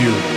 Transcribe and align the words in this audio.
you. 0.00 0.27